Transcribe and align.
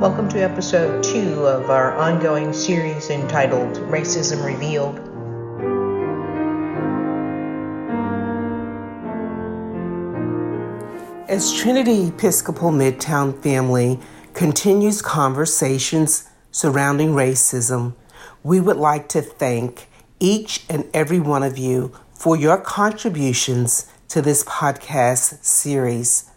Welcome 0.00 0.28
to 0.28 0.40
episode 0.40 1.02
two 1.02 1.46
of 1.46 1.70
our 1.70 1.96
ongoing 1.96 2.52
series 2.52 3.08
entitled 3.08 3.76
Racism 3.88 4.44
Revealed. 4.44 4.98
As 11.30 11.50
Trinity 11.50 12.08
Episcopal 12.08 12.72
Midtown 12.72 13.42
family 13.42 13.98
continues 14.34 15.00
conversations 15.00 16.28
surrounding 16.50 17.12
racism, 17.12 17.94
we 18.42 18.60
would 18.60 18.76
like 18.76 19.08
to 19.08 19.22
thank 19.22 19.88
each 20.20 20.66
and 20.68 20.84
every 20.92 21.20
one 21.20 21.42
of 21.42 21.56
you 21.56 21.90
for 22.12 22.36
your 22.36 22.58
contributions 22.58 23.90
to 24.08 24.20
this 24.20 24.44
podcast 24.44 25.42
series. 25.42 26.30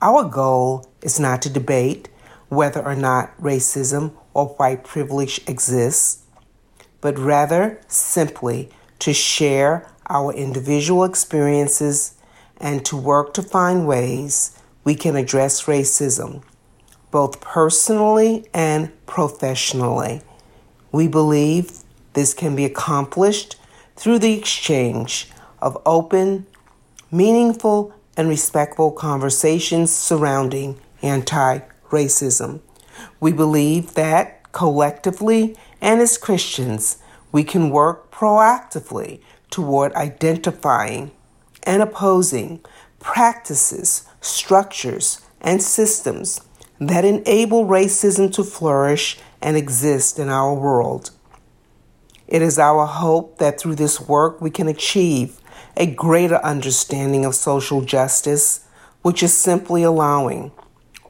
Our 0.00 0.24
goal 0.24 0.90
is 1.02 1.20
not 1.20 1.42
to 1.42 1.50
debate 1.50 2.08
whether 2.52 2.84
or 2.84 2.94
not 2.94 3.34
racism 3.40 4.12
or 4.34 4.48
white 4.56 4.84
privilege 4.84 5.40
exists, 5.48 6.22
but 7.00 7.18
rather 7.18 7.80
simply 7.88 8.68
to 8.98 9.10
share 9.10 9.88
our 10.10 10.34
individual 10.34 11.02
experiences 11.02 12.14
and 12.58 12.84
to 12.84 12.94
work 12.94 13.32
to 13.32 13.42
find 13.42 13.86
ways 13.86 14.54
we 14.84 14.94
can 14.94 15.16
address 15.16 15.62
racism, 15.62 16.42
both 17.10 17.40
personally 17.40 18.46
and 18.52 18.92
professionally. 19.06 20.20
We 20.92 21.08
believe 21.08 21.78
this 22.12 22.34
can 22.34 22.54
be 22.54 22.66
accomplished 22.66 23.56
through 23.96 24.18
the 24.18 24.34
exchange 24.34 25.30
of 25.62 25.80
open, 25.86 26.46
meaningful, 27.10 27.94
and 28.14 28.28
respectful 28.28 28.90
conversations 28.92 29.90
surrounding 29.90 30.78
anti 31.00 31.60
racism. 31.92 32.60
We 33.20 33.32
believe 33.32 33.94
that 33.94 34.52
collectively 34.52 35.56
and 35.80 36.00
as 36.00 36.18
Christians, 36.18 36.98
we 37.30 37.44
can 37.44 37.70
work 37.70 38.10
proactively 38.10 39.20
toward 39.50 39.92
identifying 39.94 41.12
and 41.62 41.82
opposing 41.82 42.60
practices, 42.98 44.06
structures, 44.20 45.20
and 45.40 45.62
systems 45.62 46.40
that 46.78 47.04
enable 47.04 47.66
racism 47.66 48.32
to 48.34 48.44
flourish 48.44 49.18
and 49.40 49.56
exist 49.56 50.18
in 50.18 50.28
our 50.28 50.54
world. 50.54 51.10
It 52.28 52.42
is 52.42 52.58
our 52.58 52.86
hope 52.86 53.38
that 53.38 53.60
through 53.60 53.74
this 53.74 54.00
work 54.00 54.40
we 54.40 54.50
can 54.50 54.68
achieve 54.68 55.38
a 55.76 55.86
greater 55.86 56.36
understanding 56.36 57.24
of 57.24 57.34
social 57.34 57.82
justice, 57.82 58.66
which 59.02 59.22
is 59.22 59.36
simply 59.36 59.82
allowing 59.82 60.52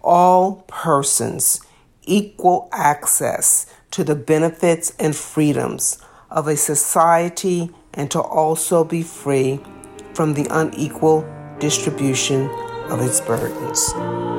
all 0.03 0.65
persons 0.67 1.61
equal 2.05 2.69
access 2.73 3.67
to 3.91 4.05
the 4.05 4.15
benefits 4.15 4.93
and 4.99 5.15
freedoms 5.15 5.99
of 6.31 6.49
a 6.49 6.57
society 6.57 7.71
and 7.95 8.11
to 8.11 8.21
also 8.21 8.85
be 8.85 9.03
free 9.03 9.61
from 10.15 10.35
the 10.35 10.47
unequal 10.51 11.27
distribution 11.59 12.49
of 12.91 13.01
its 13.01 13.21
burdens. 13.21 14.32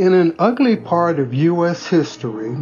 In 0.00 0.14
an 0.14 0.34
ugly 0.38 0.76
part 0.76 1.18
of 1.18 1.34
U.S. 1.34 1.88
history, 1.88 2.56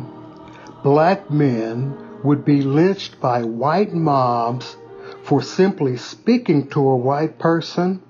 black 0.83 1.31
men 1.31 1.97
would 2.25 2.45
be 2.45 2.63
lynched 2.63 3.21
by 3.21 3.45
white 3.45 3.95
mobs 3.95 4.77
for 5.23 5.41
simply 5.41 5.97
speaking 5.97 6.67
to 6.71 6.81
a 6.81 6.97
white 6.97 7.39
person 7.39 8.03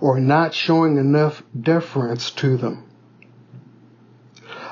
or 0.00 0.18
not 0.18 0.54
showing 0.54 0.96
enough 0.96 1.42
deference 1.60 2.30
to 2.30 2.56
them. 2.56 2.84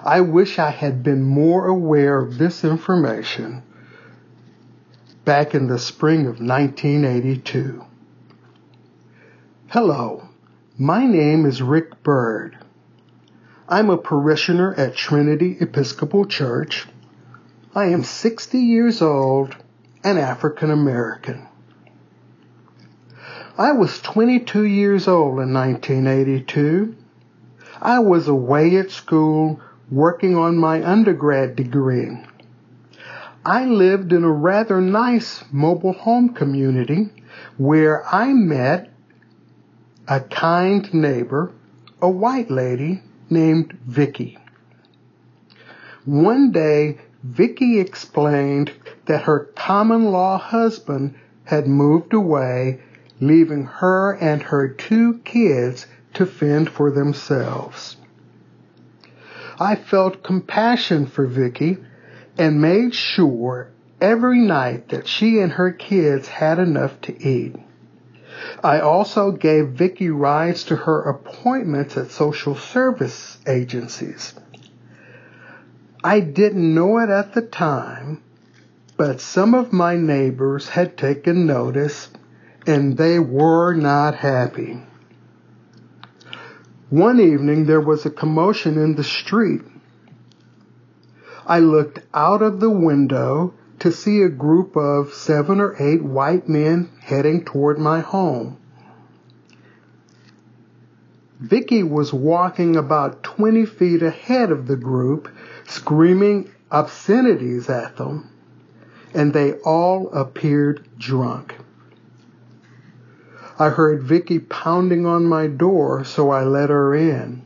I 0.03 0.23
wish 0.23 0.59
I 0.59 0.71
had 0.71 1.03
been 1.03 1.23
more 1.23 1.67
aware 1.67 2.19
of 2.19 2.39
this 2.39 2.65
information 2.65 3.63
back 5.27 5.55
in 5.55 5.67
the 5.67 5.79
spring 5.79 6.21
of 6.21 6.41
1982. 6.41 7.85
Hello, 9.67 10.31
my 10.79 11.05
name 11.05 11.45
is 11.45 11.61
Ric 11.61 12.03
Byrd. 12.03 12.57
I'm 13.71 13.91
a 13.91 13.99
parishioner 13.99 14.73
at 14.77 14.97
Trinity 14.97 15.59
Episcopal 15.61 16.25
Church. 16.25 16.87
I 17.75 17.89
am 17.89 18.03
60 18.03 18.59
years 18.59 19.03
old 19.03 19.55
and 20.03 20.19
African 20.19 20.71
American. 20.71 21.47
I 23.59 23.73
was 23.73 24.01
22 24.01 24.65
years 24.65 25.07
old 25.07 25.41
in 25.41 25.53
1982. 25.53 26.97
I 27.83 27.99
was 27.99 28.27
away 28.27 28.79
at 28.79 28.91
school 28.91 29.61
working 29.91 30.35
on 30.35 30.57
my 30.57 30.83
undergrad 30.83 31.55
degree. 31.55 32.17
I 33.45 33.67
lived 33.67 34.15
in 34.15 34.25
a 34.25 34.33
rather 34.33 34.81
nice 34.81 35.45
mobile 35.53 35.93
home 35.93 36.31
community 36.31 37.11
where 37.59 38.03
I 38.07 38.33
met 38.33 38.91
a 40.07 40.21
kind 40.21 40.95
neighbor, 40.95 41.53
a 42.01 42.09
white 42.09 42.51
lady 42.51 43.03
named 43.31 43.79
Vicky. 43.87 44.39
One 46.05 46.53
day, 46.53 46.99
Vicky 47.23 47.81
explained 47.81 48.73
that 49.07 49.23
her 49.23 49.51
common 49.57 50.07
law 50.07 50.39
husband 50.39 51.15
had 51.45 51.67
moved 51.67 52.13
away, 52.13 52.81
leaving 53.21 53.65
her 53.65 54.13
and 54.13 54.43
her 54.43 54.69
two 54.69 55.19
kids 55.25 55.87
to 56.15 56.27
fend 56.27 56.71
for 56.71 56.91
themselves. 56.91 57.97
I 59.59 59.75
felt 59.75 60.23
compassion 60.23 61.07
for 61.07 61.27
Vicky 61.27 61.79
and 62.37 62.63
made 62.63 62.95
sure 62.95 63.71
every 64.01 64.39
night 64.39 64.91
that 64.91 65.09
she 65.09 65.41
and 65.41 65.53
her 65.53 65.73
kids 65.73 66.29
had 66.29 66.59
enough 66.59 67.01
to 67.03 67.23
eat. 67.23 67.57
I 68.63 68.81
also 68.81 69.31
gave 69.33 69.69
Vicky 69.69 70.11
rides 70.11 70.65
to 70.65 70.77
her 70.77 71.03
appointments 71.03 71.97
at 71.97 72.11
social 72.11 72.55
service 72.55 73.39
agencies. 73.47 74.35
I 76.05 76.21
didn't 76.21 76.75
know 76.75 76.99
it 76.99 77.11
at 77.11 77.35
the 77.35 77.43
time, 77.43 78.23
but 78.97 79.21
some 79.21 79.55
of 79.55 79.73
my 79.73 79.97
neighbors 79.97 80.69
had 80.69 80.97
taken 80.97 81.47
notice 81.47 82.11
and 82.67 82.97
they 82.97 83.19
were 83.19 83.75
not 83.75 84.15
happy. 84.15 84.83
One 86.91 87.21
evening 87.21 87.67
there 87.67 87.81
was 87.81 88.07
a 88.07 88.11
commotion 88.11 88.79
in 88.79 88.95
the 88.95 89.05
street. 89.05 89.63
I 91.47 91.61
looked 91.61 92.01
out 92.13 92.43
of 92.43 92.61
the 92.61 92.71
window 92.71 93.55
to 93.81 93.93
see 93.93 94.23
a 94.23 94.29
group 94.29 94.77
of 94.77 95.13
seven 95.13 95.61
or 95.61 95.77
eight 95.79 96.03
white 96.03 96.49
men 96.49 96.91
heading 97.01 97.45
toward 97.45 97.79
my 97.79 98.01
home. 98.01 98.57
Vicky 101.41 101.85
was 101.85 102.13
walking 102.13 102.77
about 102.77 103.23
20 103.23 103.65
feet 103.65 104.03
ahead 104.03 104.51
of 104.51 104.67
the 104.67 104.77
group, 104.77 105.29
screaming 105.67 106.51
obscenities 106.71 107.71
at 107.71 107.97
them, 107.97 108.29
and 109.15 109.33
they 109.33 109.53
all 109.53 110.11
appeared 110.11 110.85
drunk. 110.99 111.55
I 113.59 113.71
heard 113.71 114.03
Vicky 114.03 114.39
pounding 114.39 115.07
on 115.07 115.27
my 115.27 115.47
door, 115.47 116.05
so 116.05 116.31
I 116.31 116.45
let 116.45 116.71
her 116.71 116.95
in. 116.95 117.43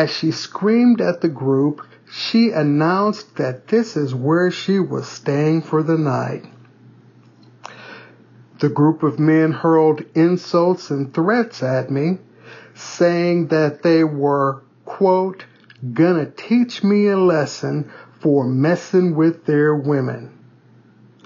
As 0.00 0.08
she 0.08 0.30
screamed 0.30 1.02
at 1.02 1.20
the 1.20 1.28
group, 1.28 1.82
she 2.10 2.52
announced 2.52 3.36
that 3.36 3.68
this 3.68 3.98
is 3.98 4.14
where 4.14 4.50
she 4.50 4.80
was 4.80 5.06
staying 5.06 5.60
for 5.60 5.82
the 5.82 5.98
night. 5.98 6.46
The 8.60 8.70
group 8.70 9.02
of 9.02 9.18
men 9.18 9.52
hurled 9.52 10.00
insults 10.14 10.90
and 10.90 11.12
threats 11.12 11.62
at 11.62 11.90
me, 11.90 12.16
saying 12.72 13.48
that 13.48 13.82
they 13.82 14.02
were, 14.02 14.62
quote, 14.86 15.44
gonna 15.92 16.30
teach 16.30 16.82
me 16.82 17.08
a 17.08 17.18
lesson 17.18 17.90
for 18.20 18.46
messing 18.46 19.14
with 19.14 19.44
their 19.44 19.74
women, 19.74 20.30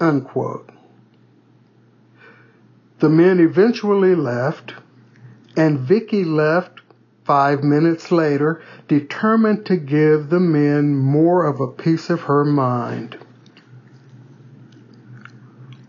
unquote. 0.01 0.69
The 2.99 3.07
men 3.07 3.39
eventually 3.39 4.15
left, 4.15 4.73
and 5.55 5.79
Vicky 5.79 6.25
left 6.25 6.74
five 7.25 7.63
minutes 7.63 8.11
later, 8.11 8.61
determined 8.87 9.65
to 9.65 9.75
give 9.75 10.29
the 10.29 10.39
men 10.39 10.95
more 10.95 11.45
of 11.45 11.59
a 11.59 11.67
piece 11.67 12.09
of 12.09 12.21
her 12.21 12.45
mind. 12.45 13.17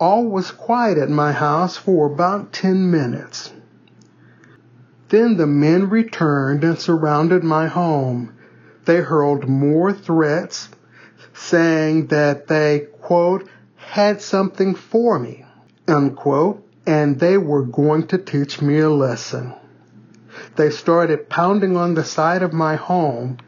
All 0.00 0.26
was 0.26 0.50
quiet 0.50 0.98
at 0.98 1.10
my 1.10 1.32
house 1.32 1.76
for 1.76 2.06
about 2.06 2.52
10 2.52 2.90
minutes. 2.90 3.52
Then 5.08 5.36
the 5.36 5.46
men 5.46 5.88
returned 5.88 6.64
and 6.64 6.78
surrounded 6.78 7.44
my 7.44 7.66
home. 7.66 8.34
They 8.86 8.96
hurled 8.96 9.48
more 9.48 9.92
threats, 9.92 10.68
saying 11.34 12.08
that 12.08 12.48
they, 12.48 12.86
quote, 13.00 13.48
had 13.76 14.20
something 14.20 14.74
for 14.74 15.18
me, 15.18 15.44
unquote, 15.86 16.66
and 16.86 17.18
they 17.20 17.36
were 17.36 17.62
going 17.62 18.06
to 18.08 18.18
teach 18.18 18.60
me 18.60 18.78
a 18.78 18.90
lesson. 18.90 19.54
They 20.56 20.70
started 20.70 21.28
pounding 21.28 21.76
on 21.76 21.94
the 21.94 22.04
side 22.04 22.42
of 22.42 22.52
my 22.52 22.76
home, 22.76 23.38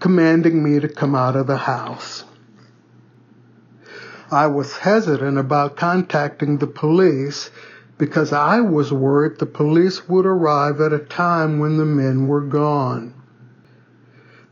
commanding 0.00 0.62
me 0.62 0.80
to 0.80 0.88
come 0.88 1.14
out 1.14 1.36
of 1.36 1.46
the 1.46 1.56
house. 1.56 2.24
I 4.30 4.46
was 4.46 4.78
hesitant 4.78 5.38
about 5.38 5.76
contacting 5.76 6.58
the 6.58 6.66
police 6.66 7.50
because 7.96 8.32
I 8.32 8.60
was 8.60 8.92
worried 8.92 9.38
the 9.38 9.46
police 9.46 10.08
would 10.08 10.26
arrive 10.26 10.80
at 10.80 10.92
a 10.92 10.98
time 10.98 11.58
when 11.58 11.78
the 11.78 11.86
men 11.86 12.28
were 12.28 12.42
gone. 12.42 13.14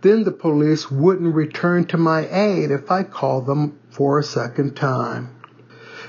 Then 0.00 0.24
the 0.24 0.32
police 0.32 0.90
wouldn't 0.90 1.34
return 1.34 1.84
to 1.86 1.96
my 1.96 2.26
aid 2.28 2.70
if 2.70 2.90
I 2.90 3.02
called 3.02 3.46
them 3.46 3.78
for 3.90 4.18
a 4.18 4.24
second 4.24 4.76
time. 4.76 5.30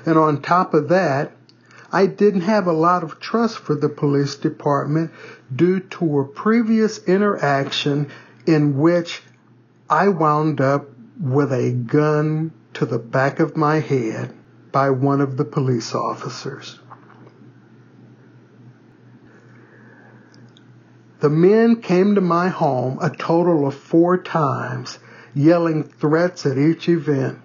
And 0.05 0.17
on 0.17 0.41
top 0.41 0.73
of 0.73 0.89
that, 0.89 1.31
I 1.91 2.05
didn't 2.05 2.41
have 2.41 2.67
a 2.67 2.73
lot 2.73 3.03
of 3.03 3.19
trust 3.19 3.59
for 3.59 3.75
the 3.75 3.89
police 3.89 4.35
department 4.35 5.11
due 5.55 5.79
to 5.79 6.19
a 6.19 6.25
previous 6.25 7.03
interaction 7.05 8.09
in 8.45 8.77
which 8.77 9.23
I 9.89 10.09
wound 10.09 10.61
up 10.61 10.87
with 11.19 11.51
a 11.51 11.71
gun 11.71 12.51
to 12.73 12.85
the 12.85 12.99
back 12.99 13.39
of 13.39 13.57
my 13.57 13.79
head 13.79 14.33
by 14.71 14.89
one 14.89 15.21
of 15.21 15.37
the 15.37 15.45
police 15.45 15.95
officers. 15.95 16.79
The 21.19 21.29
men 21.29 21.81
came 21.81 22.13
to 22.15 22.21
my 22.21 22.49
home 22.49 22.99
a 23.01 23.09
total 23.09 23.65
of 23.65 23.73
four 23.73 24.17
times, 24.17 24.99
yelling 25.33 25.83
threats 25.83 26.45
at 26.45 26.57
each 26.57 26.87
event. 26.87 27.39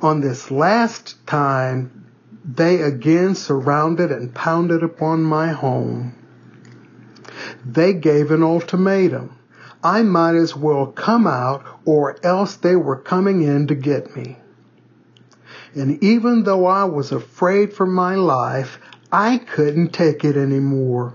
On 0.00 0.20
this 0.20 0.50
last 0.50 1.26
time, 1.26 2.06
they 2.44 2.80
again 2.80 3.34
surrounded 3.34 4.10
and 4.10 4.34
pounded 4.34 4.82
upon 4.82 5.22
my 5.22 5.48
home. 5.48 6.14
They 7.64 7.92
gave 7.92 8.30
an 8.30 8.42
ultimatum. 8.42 9.30
I 9.84 10.02
might 10.02 10.36
as 10.36 10.56
well 10.56 10.86
come 10.86 11.26
out 11.26 11.64
or 11.84 12.16
else 12.24 12.56
they 12.56 12.76
were 12.76 12.96
coming 12.96 13.42
in 13.42 13.66
to 13.66 13.74
get 13.74 14.14
me. 14.16 14.38
And 15.74 16.02
even 16.02 16.44
though 16.44 16.66
I 16.66 16.84
was 16.84 17.12
afraid 17.12 17.72
for 17.72 17.86
my 17.86 18.14
life, 18.14 18.78
I 19.10 19.38
couldn't 19.38 19.92
take 19.92 20.24
it 20.24 20.36
anymore. 20.36 21.14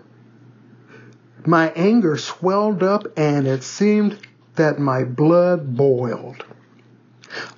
My 1.45 1.69
anger 1.75 2.17
swelled 2.17 2.83
up 2.83 3.07
and 3.15 3.47
it 3.47 3.63
seemed 3.63 4.17
that 4.55 4.79
my 4.79 5.03
blood 5.03 5.77
boiled. 5.77 6.43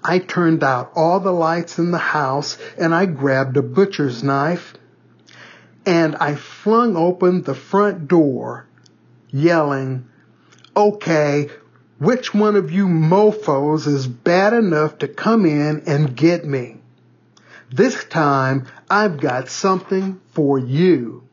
I 0.04 0.20
turned 0.20 0.64
out 0.64 0.92
all 0.96 1.20
the 1.20 1.32
lights 1.32 1.80
in 1.80 1.92
the 1.92 1.98
house 1.98 2.58
and 2.78 2.94
I 2.94 3.06
grabbed 3.06 3.58
a 3.58 3.62
butcher's 3.62 4.24
knife 4.24 4.74
and 5.86 6.16
I 6.18 6.36
flung 6.36 6.96
open 6.96 7.44
the 7.44 7.56
front 7.56 8.08
door 8.08 8.66
yelling, 9.32 10.08
okay, 10.76 11.50
which 11.98 12.34
one 12.34 12.56
of 12.56 12.72
you 12.72 12.88
mofos 12.88 13.86
is 13.86 14.08
bad 14.08 14.54
enough 14.54 15.00
to 15.00 15.08
come 15.08 15.46
in 15.46 15.84
and 15.86 16.16
get 16.16 16.46
me? 16.46 16.78
This 17.72 18.04
time 18.06 18.66
I've 18.90 19.20
got 19.20 19.50
something 19.50 20.20
for 20.32 20.58
you. 20.58 21.24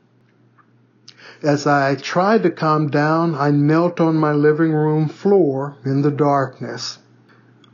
As 1.42 1.66
I 1.66 1.94
tried 1.94 2.42
to 2.42 2.50
calm 2.50 2.88
down, 2.88 3.34
I 3.34 3.50
knelt 3.50 4.00
on 4.00 4.16
my 4.16 4.32
living 4.32 4.72
room 4.72 5.08
floor 5.08 5.76
in 5.84 6.02
the 6.02 6.10
darkness. 6.10 6.98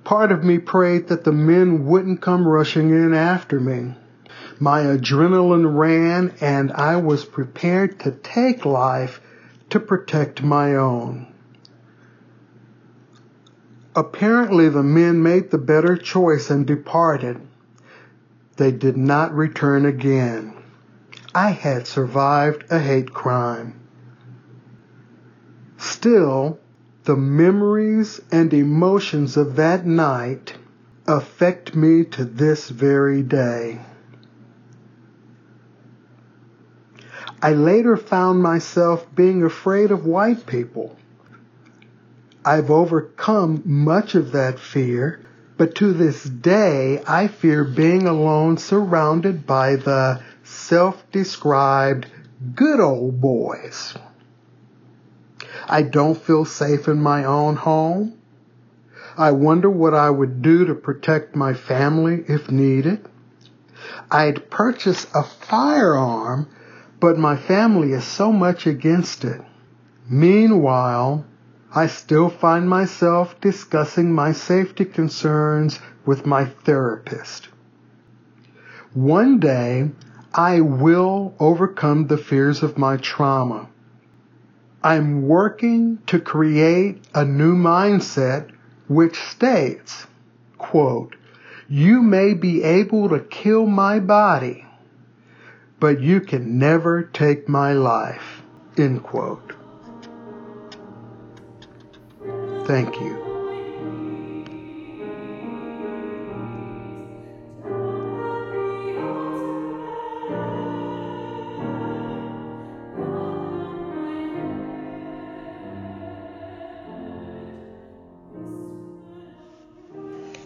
Part 0.05 0.33
of 0.33 0.45
me 0.45 0.59
prayed 0.59 1.09
that 1.09 1.25
the 1.25 1.33
men 1.33 1.87
wouldn't 1.87 2.21
come 2.21 2.47
rushing 2.47 2.91
in 2.91 3.15
after 3.15 3.61
me. 3.61 3.95
My 4.61 4.83
adrenaline 4.83 5.77
ran 5.77 6.33
and 6.41 6.73
I 6.73 6.97
was 6.97 7.25
prepared 7.25 7.99
to 8.01 8.11
take 8.11 8.65
life 8.65 9.21
to 9.71 9.81
protect 9.81 10.43
my 10.43 10.75
own. 10.75 11.27
Apparently 13.95 14.69
the 14.69 14.83
men 14.83 15.23
made 15.23 15.51
the 15.51 15.59
better 15.59 15.97
choice 15.97 16.51
and 16.51 16.67
departed. 16.67 17.41
They 18.57 18.73
did 18.73 18.97
not 18.97 19.35
return 19.35 19.85
again. 19.87 20.55
I 21.35 21.51
had 21.51 21.87
survived 21.87 22.65
a 22.71 22.79
hate 22.79 23.13
crime. 23.13 23.75
Still, 25.79 26.59
the 27.05 27.17
memories 27.17 28.21
and 28.31 28.53
emotions 28.53 29.37
of 29.37 29.57
that 29.57 29.87
night 29.87 30.55
affect 31.07 31.75
me 31.75 32.05
to 32.05 32.25
this 32.25 32.69
very 32.69 33.23
day. 33.23 33.81
I 37.43 37.55
later 37.55 37.97
found 37.97 38.41
myself 38.41 39.05
being 39.17 39.43
afraid 39.43 39.91
of 39.91 40.07
white 40.07 40.47
people. 40.47 40.97
I've 42.45 42.71
overcome 42.71 43.63
much 43.65 44.15
of 44.15 44.31
that 44.33 44.61
fear, 44.61 45.21
but 45.57 45.75
to 45.77 45.93
this 45.93 46.23
day 46.23 47.03
I 47.07 47.27
fear 47.27 47.65
being 47.65 48.07
alone 48.07 48.59
surrounded 48.59 49.45
by 49.45 49.75
the 49.75 50.23
self-described 50.45 52.07
good 52.55 52.79
old 52.79 53.21
boys. 53.21 53.95
I 55.69 55.83
don't 55.83 56.21
feel 56.21 56.45
safe 56.45 56.87
in 56.87 57.03
my 57.03 57.25
own 57.25 57.57
home. 57.57 58.19
I 59.17 59.33
wonder 59.33 59.69
what 59.69 59.95
I 59.95 60.11
would 60.11 60.43
do 60.43 60.67
to 60.67 60.75
protect 60.75 61.35
my 61.35 61.55
family 61.55 62.25
if 62.29 62.51
needed. 62.51 63.09
I'd 64.11 64.49
purchase 64.49 65.07
a 65.15 65.23
firearm, 65.23 66.49
but 67.03 67.19
my 67.19 67.37
family 67.37 67.93
is 67.93 68.05
so 68.05 68.31
much 68.31 68.65
against 68.65 69.25
it. 69.25 69.41
Meanwhile, 70.09 71.25
I 71.75 71.89
still 71.89 72.29
find 72.29 72.69
myself 72.69 73.41
discussing 73.41 74.13
my 74.13 74.31
safety 74.31 74.85
concerns 74.85 75.81
with 76.07 76.27
my 76.27 76.45
therapist. 76.45 77.49
One 78.95 79.41
day, 79.41 79.91
I 80.33 80.61
will 80.61 81.35
overcome 81.41 82.07
the 82.07 82.19
fears 82.19 82.63
of 82.63 82.79
my 82.79 82.99
trauma. 82.99 83.69
I'm 84.85 85.27
working 85.27 85.99
to 86.07 86.21
create 86.21 87.01
a 87.13 87.25
new 87.25 87.57
mindset 87.57 88.53
which 88.87 89.19
states, 89.19 90.07
quote, 90.57 91.17
you 91.69 92.01
may 92.01 92.35
be 92.35 92.63
able 92.63 93.09
to 93.09 93.19
kill 93.19 93.67
my 93.67 93.99
body, 93.99 94.65
but 95.83 96.01
you 96.01 96.21
can 96.21 96.61
never 96.61 97.03
take 97.03 97.49
my 97.49 97.73
life, 97.73 98.41
end 98.79 99.03
quote. 99.03 99.53
Thank 102.69 103.01
you. 103.01 103.19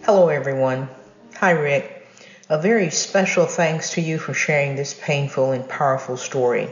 Hello, 0.02 0.30
everyone. 0.30 0.88
Hi, 1.34 1.50
Ric. 1.50 1.95
A 2.48 2.58
very 2.58 2.90
special 2.90 3.44
thanks 3.44 3.90
to 3.94 4.00
you 4.00 4.18
for 4.18 4.32
sharing 4.32 4.76
this 4.76 4.94
painful 4.94 5.50
and 5.50 5.68
powerful 5.68 6.16
story. 6.16 6.70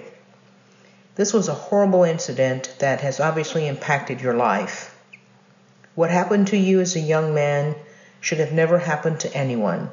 This 1.17 1.33
was 1.33 1.49
a 1.49 1.55
horrible 1.55 2.05
incident 2.05 2.77
that 2.79 3.01
has 3.01 3.19
obviously 3.19 3.67
impacted 3.67 4.21
your 4.21 4.35
life. 4.35 4.97
What 5.97 6.11
happened 6.11 6.47
to 6.49 6.57
you 6.57 6.81
as 6.81 6.95
a 6.95 7.01
young 7.01 7.35
man 7.35 7.75
should 8.21 8.39
have 8.39 8.53
never 8.53 8.79
happened 8.79 9.19
to 9.21 9.35
anyone. 9.35 9.91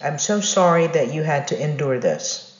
I'm 0.00 0.18
so 0.18 0.40
sorry 0.40 0.86
that 0.86 1.12
you 1.12 1.24
had 1.24 1.48
to 1.48 1.60
endure 1.60 1.98
this. 1.98 2.56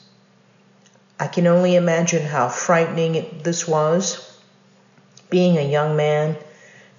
I 1.17 1.27
can 1.27 1.47
only 1.47 1.75
imagine 1.75 2.25
how 2.25 2.49
frightening 2.49 3.15
it, 3.15 3.45
this 3.45 3.65
was. 3.65 4.37
Being 5.29 5.57
a 5.57 5.61
young 5.61 5.95
man, 5.95 6.35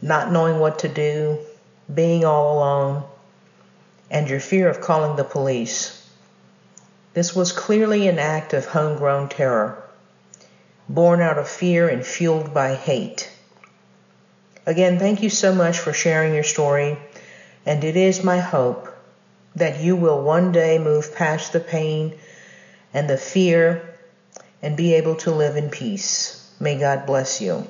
not 0.01 0.33
knowing 0.33 0.61
what 0.61 0.79
to 0.79 0.89
do, 0.89 1.39
being 1.93 2.25
all 2.25 2.57
alone, 2.57 3.05
and 4.11 4.29
your 4.29 4.41
fear 4.41 4.69
of 4.69 4.81
calling 4.81 5.17
the 5.17 5.25
police. 5.25 5.97
This 7.15 7.35
was 7.35 7.53
clearly 7.53 8.09
an 8.09 8.19
act 8.19 8.53
of 8.53 8.67
homegrown 8.67 9.29
terror, 9.29 9.83
born 10.89 11.21
out 11.21 11.39
of 11.39 11.49
fear 11.49 11.89
and 11.89 12.05
fueled 12.05 12.53
by 12.53 12.75
hate. 12.75 13.31
Again, 14.67 14.99
thank 14.99 15.23
you 15.23 15.31
so 15.31 15.55
much 15.55 15.79
for 15.79 15.93
sharing 15.93 16.35
your 16.35 16.45
story, 16.45 16.99
and 17.65 17.83
it 17.83 17.97
is 17.97 18.25
my 18.25 18.39
hope 18.39 18.89
that 19.57 19.81
you 19.81 19.97
will 19.97 20.23
one 20.23 20.53
day 20.53 20.79
move 20.79 21.15
past 21.15 21.53
the 21.53 21.61
pain 21.61 22.19
and 22.93 23.09
the 23.09 23.17
fear 23.17 23.99
and 24.63 24.77
be 24.77 24.95
able 24.95 25.17
to 25.17 25.31
live 25.31 25.57
in 25.57 25.71
peace. 25.71 26.53
May 26.61 26.79
God 26.79 27.07
bless 27.07 27.41
you. 27.41 27.67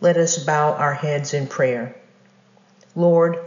Let 0.00 0.16
us 0.16 0.44
bow 0.44 0.72
our 0.74 0.94
heads 0.94 1.34
in 1.34 1.46
prayer. 1.46 1.96
Lord, 2.94 3.38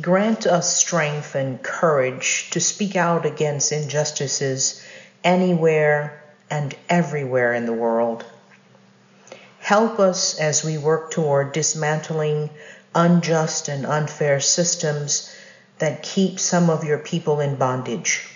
grant 0.00 0.46
us 0.46 0.76
strength 0.76 1.34
and 1.34 1.62
courage 1.62 2.50
to 2.50 2.60
speak 2.60 2.96
out 2.96 3.24
against 3.24 3.72
injustices 3.72 4.84
anywhere 5.22 6.22
and 6.50 6.74
everywhere 6.88 7.54
in 7.54 7.66
the 7.66 7.72
world. 7.72 8.24
Help 9.60 9.98
us 9.98 10.38
as 10.38 10.62
we 10.62 10.76
work 10.76 11.10
toward 11.10 11.52
dismantling 11.52 12.50
unjust 12.94 13.68
and 13.68 13.86
unfair 13.86 14.40
systems 14.40 15.34
that 15.78 16.02
keep 16.02 16.38
some 16.38 16.70
of 16.70 16.84
your 16.84 16.98
people 16.98 17.40
in 17.40 17.56
bondage. 17.56 18.28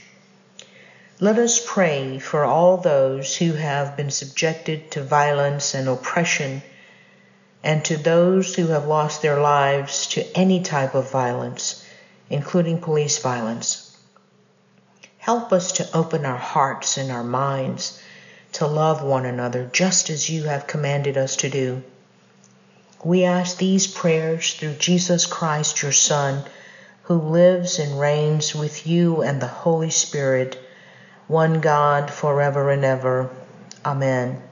Let 1.20 1.38
us 1.38 1.60
pray 1.64 2.18
for 2.18 2.44
all 2.44 2.76
those 2.76 3.36
who 3.36 3.52
have 3.52 3.96
been 3.96 4.10
subjected 4.10 4.92
to 4.92 5.02
violence 5.02 5.74
and 5.74 5.88
oppression, 5.88 6.62
and 7.62 7.84
to 7.84 7.96
those 7.96 8.54
who 8.54 8.68
have 8.68 8.86
lost 8.86 9.22
their 9.22 9.40
lives 9.40 10.06
to 10.08 10.36
any 10.36 10.62
type 10.62 10.94
of 10.94 11.10
violence, 11.10 11.84
including 12.30 12.80
police 12.80 13.18
violence. 13.18 13.96
Help 15.18 15.52
us 15.52 15.72
to 15.72 15.96
open 15.96 16.24
our 16.24 16.38
hearts 16.38 16.96
and 16.96 17.10
our 17.10 17.24
minds 17.24 18.02
to 18.52 18.66
love 18.66 19.02
one 19.02 19.26
another 19.26 19.68
just 19.72 20.08
as 20.08 20.30
you 20.30 20.44
have 20.44 20.66
commanded 20.66 21.16
us 21.16 21.36
to 21.36 21.50
do. 21.50 21.82
We 23.04 23.24
ask 23.24 23.58
these 23.58 23.86
prayers 23.86 24.54
through 24.54 24.74
Jesus 24.74 25.26
Christ, 25.26 25.82
your 25.82 25.92
Son, 25.92 26.44
who 27.04 27.14
lives 27.14 27.78
and 27.78 28.00
reigns 28.00 28.54
with 28.54 28.86
you 28.86 29.22
and 29.22 29.40
the 29.40 29.46
Holy 29.46 29.90
Spirit, 29.90 30.58
one 31.26 31.60
God, 31.60 32.10
forever 32.10 32.70
and 32.70 32.84
ever. 32.84 33.30
Amen. 33.84 34.42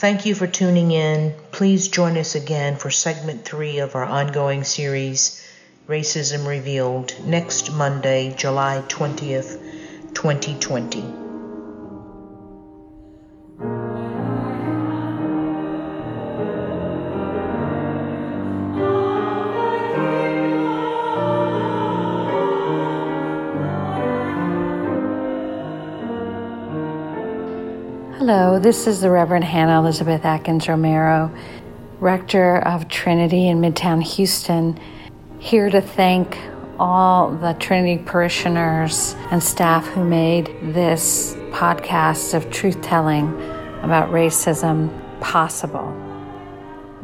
Thank 0.00 0.24
you 0.24 0.34
for 0.34 0.46
tuning 0.46 0.92
in. 0.92 1.34
Please 1.52 1.88
join 1.88 2.16
us 2.16 2.34
again 2.34 2.76
for 2.76 2.90
segment 2.90 3.44
three 3.44 3.80
of 3.80 3.94
our 3.94 4.02
ongoing 4.02 4.64
series, 4.64 5.46
Racism 5.86 6.46
Revealed, 6.46 7.14
next 7.26 7.70
Monday, 7.70 8.32
July 8.34 8.82
20th, 8.88 9.60
2020. 10.14 11.19
This 28.58 28.86
is 28.86 29.00
the 29.00 29.10
Reverend 29.10 29.44
Hannah 29.44 29.78
Elizabeth 29.78 30.24
Atkins 30.24 30.68
Romero, 30.68 31.30
Rector 32.00 32.58
of 32.66 32.88
Trinity 32.88 33.48
in 33.48 33.60
Midtown 33.60 34.02
Houston, 34.02 34.78
here 35.38 35.70
to 35.70 35.80
thank 35.80 36.36
all 36.78 37.30
the 37.30 37.54
Trinity 37.54 38.02
parishioners 38.02 39.14
and 39.30 39.42
staff 39.42 39.86
who 39.86 40.04
made 40.04 40.46
this 40.62 41.34
podcast 41.52 42.34
of 42.34 42.50
truth 42.50 42.82
telling 42.82 43.28
about 43.82 44.10
racism 44.10 44.90
possible. 45.20 45.94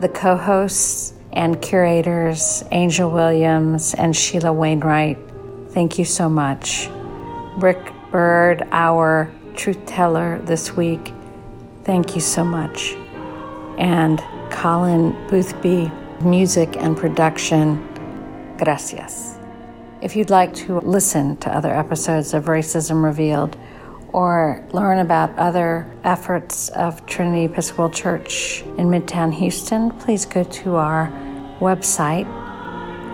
The 0.01 0.09
co 0.09 0.37
hosts 0.37 1.15
and 1.33 1.63
curators, 1.63 2.65
Angel 2.73 3.11
Williams 3.11 3.95
and 3.95 4.17
Sheila 4.17 4.53
Wainwright, 4.53 5.19
thank 5.71 5.99
you 5.99 6.05
so 6.05 6.29
much. 6.29 6.89
Ric 7.57 7.79
Byrd, 8.11 8.67
our 8.73 9.33
truth 9.55 9.87
teller 9.87 10.41
this 10.41 10.77
week. 10.77 11.13
Thank 11.87 12.15
you 12.17 12.21
so 12.21 12.45
much. 12.45 12.95
And 13.79 14.21
Colin 14.51 15.13
Boothby, 15.29 15.93
music 16.21 16.77
and 16.77 16.97
production. 16.97 17.77
Gracias. 18.59 19.39
If 20.03 20.17
you'd 20.17 20.31
like 20.31 20.53
to 20.55 20.81
listen 20.81 21.37
to 21.39 21.49
other 21.49 21.73
episodes 21.73 22.35
of 22.35 22.47
Racism 22.47 23.05
Revealed 23.05 23.57
or 24.09 24.67
learn 24.73 24.99
about 24.99 25.39
other 25.39 25.89
efforts 26.03 26.71
of 26.71 27.07
Trinity 27.07 27.45
Episcopal 27.45 27.91
Church 27.91 28.65
in 28.79 28.89
Midtown 28.89 29.33
Houston, 29.33 29.93
please 29.93 30.27
go 30.27 30.43
to 30.43 30.75
our 30.75 31.07
website, 31.61 32.27